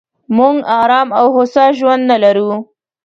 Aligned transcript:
موږ 0.37 0.55
ارام 0.81 1.07
او 1.19 1.25
هوسا 1.35 1.65
ژوند 1.77 2.03
نه 2.11 2.17
لرو. 2.23 2.51